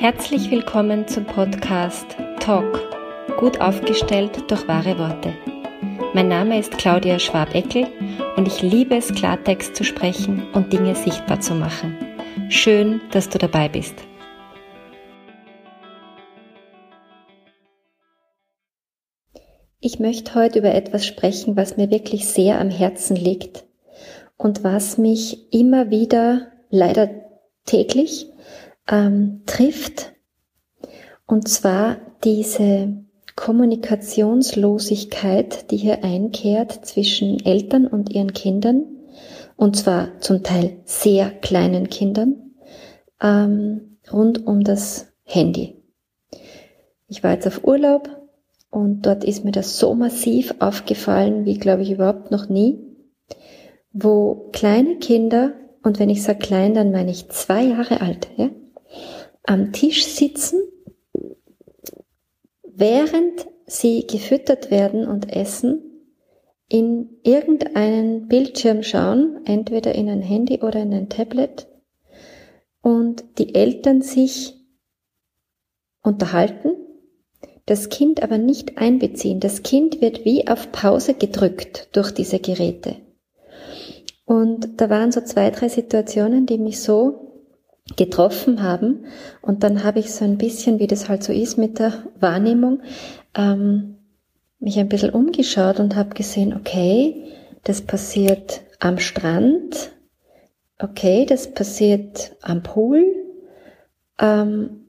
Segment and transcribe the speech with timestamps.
[0.00, 2.06] Herzlich willkommen zum Podcast
[2.38, 2.80] Talk,
[3.36, 5.34] gut aufgestellt durch wahre Worte.
[6.14, 7.88] Mein Name ist Claudia Schwabeckel
[8.36, 11.96] und ich liebe es, Klartext zu sprechen und Dinge sichtbar zu machen.
[12.48, 13.96] Schön, dass du dabei bist.
[19.80, 23.64] Ich möchte heute über etwas sprechen, was mir wirklich sehr am Herzen liegt
[24.36, 27.10] und was mich immer wieder, leider
[27.64, 28.28] täglich,
[28.88, 30.12] ähm, trifft.
[31.26, 33.04] Und zwar diese
[33.36, 38.84] Kommunikationslosigkeit, die hier einkehrt zwischen Eltern und ihren Kindern,
[39.56, 42.54] und zwar zum Teil sehr kleinen Kindern,
[43.22, 45.76] ähm, rund um das Handy.
[47.08, 48.08] Ich war jetzt auf Urlaub
[48.70, 52.78] und dort ist mir das so massiv aufgefallen, wie glaube ich überhaupt noch nie,
[53.92, 55.52] wo kleine Kinder,
[55.82, 58.50] und wenn ich sage klein, dann meine ich zwei Jahre alt, ja,
[59.42, 60.60] am Tisch sitzen,
[62.62, 65.82] während sie gefüttert werden und essen,
[66.68, 71.66] in irgendeinen Bildschirm schauen, entweder in ein Handy oder in ein Tablet,
[72.82, 74.54] und die Eltern sich
[76.02, 76.70] unterhalten,
[77.66, 79.40] das Kind aber nicht einbeziehen.
[79.40, 82.96] Das Kind wird wie auf Pause gedrückt durch diese Geräte.
[84.24, 87.27] Und da waren so zwei, drei Situationen, die mich so
[87.96, 89.06] getroffen haben.
[89.40, 92.82] Und dann habe ich so ein bisschen, wie das halt so ist mit der Wahrnehmung,
[93.34, 93.96] ähm,
[94.60, 97.24] mich ein bisschen umgeschaut und habe gesehen, okay,
[97.64, 99.92] das passiert am Strand,
[100.78, 103.04] okay, das passiert am Pool,
[104.20, 104.84] ähm,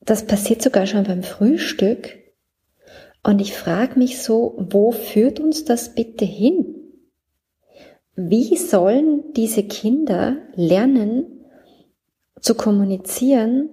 [0.00, 2.18] das passiert sogar schon beim Frühstück.
[3.22, 6.76] Und ich frage mich so, wo führt uns das bitte hin?
[8.16, 11.39] Wie sollen diese Kinder lernen,
[12.40, 13.68] zu kommunizieren,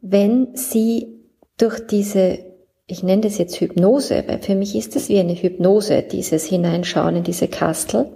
[0.00, 1.20] wenn sie
[1.56, 2.38] durch diese,
[2.86, 7.16] ich nenne das jetzt Hypnose, weil für mich ist es wie eine Hypnose, dieses Hineinschauen
[7.16, 8.12] in diese Kastel,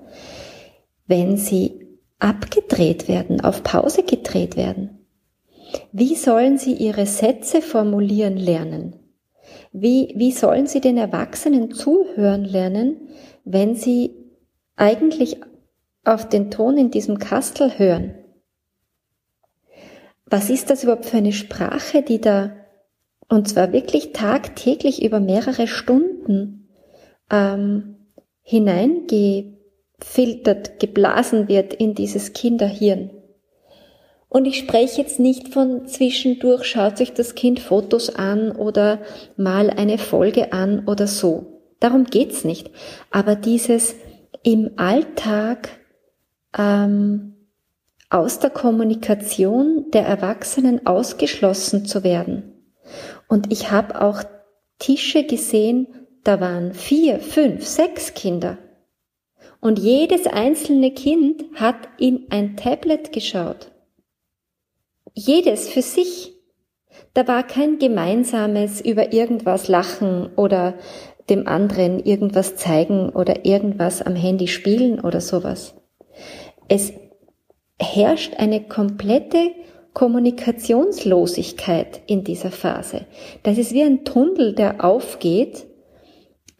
[1.07, 1.87] wenn sie
[2.19, 5.07] abgedreht werden, auf Pause gedreht werden.
[5.93, 8.97] Wie sollen sie ihre Sätze formulieren lernen?
[9.73, 13.09] Wie, wie sollen sie den Erwachsenen zuhören lernen,
[13.45, 14.15] wenn sie
[14.77, 15.39] eigentlich
[16.05, 18.15] auf den Ton in diesem Kastel hören?
[20.31, 22.53] Was ist das überhaupt für eine Sprache, die da,
[23.29, 26.69] und zwar wirklich tagtäglich über mehrere Stunden
[27.31, 27.97] ähm,
[28.43, 33.11] hineingefiltert, geblasen wird in dieses Kinderhirn.
[34.31, 39.01] Und ich spreche jetzt nicht von zwischendurch schaut sich das Kind Fotos an oder
[39.37, 41.63] mal eine Folge an oder so.
[41.81, 42.71] Darum geht's nicht.
[43.11, 43.95] Aber dieses
[44.43, 45.71] im Alltag
[46.57, 47.38] ähm,
[48.11, 52.55] aus der Kommunikation der Erwachsenen ausgeschlossen zu werden.
[53.29, 54.23] Und ich habe auch
[54.79, 55.89] Tische gesehen,
[56.25, 58.59] da waren vier, fünf, sechs Kinder.
[59.61, 63.73] Und jedes einzelne Kind hat in ein Tablet geschaut.
[65.15, 66.35] Jedes für sich.
[67.13, 70.75] Da war kein gemeinsames über irgendwas lachen oder
[71.29, 75.75] dem anderen irgendwas zeigen oder irgendwas am Handy spielen oder sowas.
[76.69, 76.93] Es
[77.81, 79.53] herrscht eine komplette
[79.95, 83.07] Kommunikationslosigkeit in dieser Phase.
[83.43, 85.67] Das ist wie ein Tunnel, der aufgeht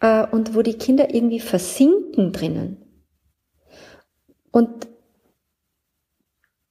[0.01, 2.77] äh, und wo die Kinder irgendwie versinken drinnen.
[4.51, 4.87] Und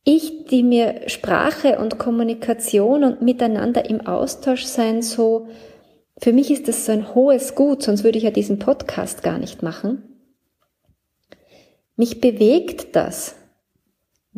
[0.04, 5.48] ich, die mir Sprache und Kommunikation und miteinander im Austausch sein so,
[6.18, 9.38] für mich ist das so ein hohes Gut, sonst würde ich ja diesen Podcast gar
[9.38, 10.02] nicht machen.
[11.94, 13.36] Mich bewegt das,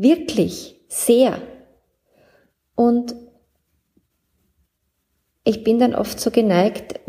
[0.03, 1.37] Wirklich sehr.
[2.75, 3.15] Und
[5.45, 7.01] ich bin dann oft so geneigt,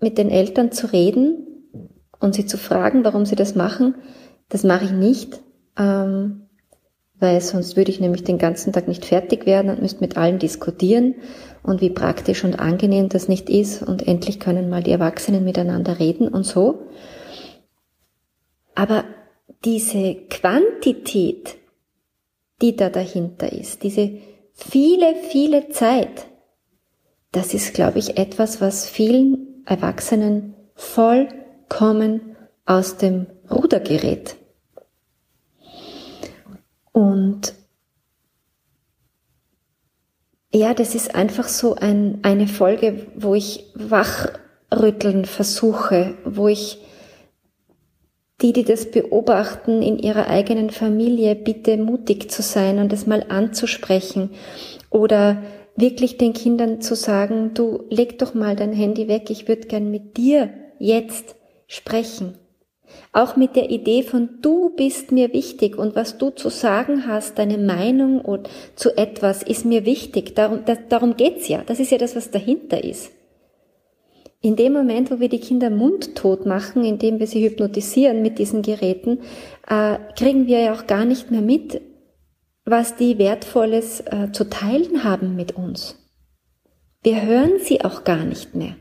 [0.00, 1.46] mit den Eltern zu reden
[2.20, 3.94] und sie zu fragen, warum sie das machen.
[4.50, 5.40] Das mache ich nicht,
[5.78, 6.48] ähm,
[7.18, 10.38] weil sonst würde ich nämlich den ganzen Tag nicht fertig werden und müsste mit allen
[10.38, 11.14] diskutieren
[11.62, 15.98] und wie praktisch und angenehm das nicht ist und endlich können mal die Erwachsenen miteinander
[15.98, 16.82] reden und so.
[18.74, 19.04] Aber
[19.64, 21.56] diese Quantität
[22.62, 23.82] die da dahinter ist.
[23.82, 24.18] Diese
[24.52, 26.26] viele, viele Zeit.
[27.32, 34.36] Das ist, glaube ich, etwas, was vielen Erwachsenen vollkommen aus dem Ruder gerät.
[36.92, 37.54] Und
[40.52, 46.78] ja, das ist einfach so ein, eine Folge, wo ich wachrütteln versuche, wo ich
[48.42, 53.24] die, die das beobachten in ihrer eigenen Familie, bitte mutig zu sein und es mal
[53.28, 54.30] anzusprechen
[54.90, 55.42] oder
[55.76, 59.90] wirklich den Kindern zu sagen, du leg doch mal dein Handy weg, ich würde gern
[59.90, 61.36] mit dir jetzt
[61.66, 62.38] sprechen.
[63.12, 67.38] Auch mit der Idee von du bist mir wichtig und was du zu sagen hast,
[67.38, 68.22] deine Meinung
[68.74, 70.34] zu etwas ist mir wichtig.
[70.34, 71.62] Darum, das, darum geht's ja.
[71.66, 73.10] Das ist ja das, was dahinter ist.
[74.46, 78.62] In dem Moment, wo wir die Kinder mundtot machen, indem wir sie hypnotisieren mit diesen
[78.62, 79.18] Geräten,
[79.66, 81.80] äh, kriegen wir ja auch gar nicht mehr mit,
[82.64, 85.96] was die Wertvolles äh, zu teilen haben mit uns.
[87.02, 88.76] Wir hören sie auch gar nicht mehr.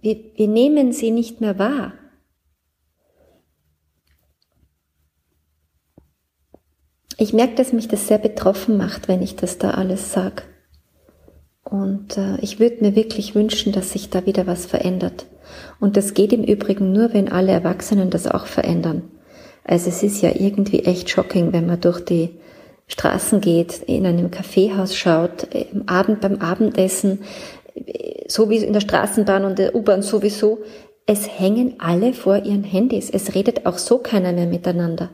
[0.00, 1.94] Wir, wir nehmen sie nicht mehr wahr.
[7.18, 10.44] Ich merke, dass mich das sehr betroffen macht, wenn ich das da alles sage.
[11.64, 15.26] Und äh, ich würde mir wirklich wünschen, dass sich da wieder was verändert.
[15.80, 19.02] Und das geht im Übrigen nur, wenn alle Erwachsenen das auch verändern.
[19.64, 22.30] Also es ist ja irgendwie echt shocking, wenn man durch die
[22.86, 27.20] Straßen geht, in einem Kaffeehaus schaut, im Abend beim Abendessen,
[28.28, 30.58] so wie in der Straßenbahn und der U-Bahn sowieso,
[31.06, 33.10] es hängen alle vor ihren Handys.
[33.10, 35.10] Es redet auch so keiner mehr miteinander.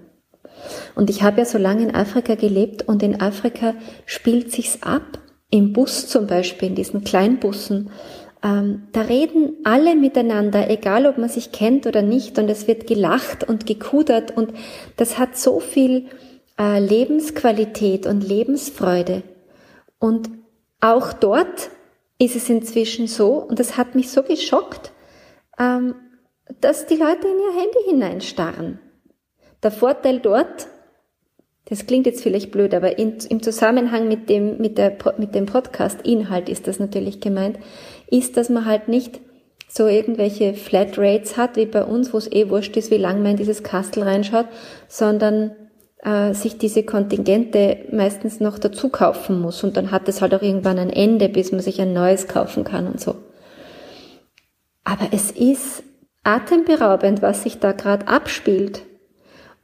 [0.94, 3.74] Und ich habe ja so lange in Afrika gelebt und in Afrika
[4.04, 5.18] spielt sich's ab.
[5.50, 7.90] Im Bus zum Beispiel, in diesen Kleinbussen.
[8.42, 12.86] Ähm, da reden alle miteinander, egal ob man sich kennt oder nicht, und es wird
[12.86, 14.52] gelacht und gekudert und
[14.96, 16.06] das hat so viel
[16.58, 19.22] äh, Lebensqualität und Lebensfreude.
[19.98, 20.30] Und
[20.80, 21.70] auch dort
[22.18, 24.92] ist es inzwischen so, und das hat mich so geschockt,
[25.58, 25.94] ähm,
[26.60, 28.78] dass die Leute in ihr Handy hineinstarren.
[29.62, 30.68] Der Vorteil dort,
[31.66, 35.46] das klingt jetzt vielleicht blöd, aber in, im Zusammenhang mit dem, mit, der, mit dem
[35.46, 37.58] Podcast-Inhalt ist das natürlich gemeint,
[38.10, 39.20] ist, dass man halt nicht
[39.68, 43.22] so irgendwelche Flat Rates hat, wie bei uns, wo es eh wurscht ist, wie lang
[43.22, 44.46] man in dieses Kastel reinschaut,
[44.88, 45.52] sondern
[46.02, 50.42] äh, sich diese Kontingente meistens noch dazu kaufen muss und dann hat es halt auch
[50.42, 53.14] irgendwann ein Ende, bis man sich ein neues kaufen kann und so.
[54.82, 55.84] Aber es ist
[56.24, 58.82] atemberaubend, was sich da gerade abspielt.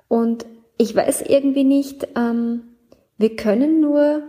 [0.09, 0.47] Und
[0.79, 2.63] ich weiß irgendwie nicht, ähm,
[3.19, 4.23] wir können nur,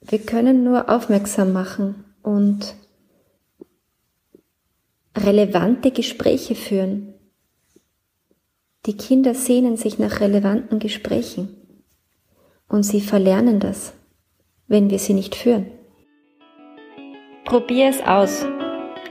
[0.00, 2.74] wir können nur aufmerksam machen und
[5.16, 7.14] relevante Gespräche führen.
[8.86, 11.48] Die Kinder sehnen sich nach relevanten Gesprächen
[12.68, 13.92] und sie verlernen das,
[14.66, 15.66] wenn wir sie nicht führen.
[17.44, 18.44] Probier es aus.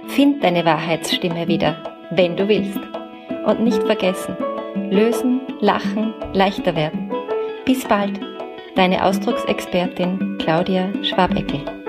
[0.08, 2.80] Find deine Wahrheitsstimme wieder, wenn du willst.
[3.46, 4.36] Und nicht vergessen,
[4.76, 7.12] lösen, lachen, leichter werden.
[7.66, 8.20] Bis bald,
[8.76, 11.81] deine Ausdrucksexpertin Claudia Schwabeckel.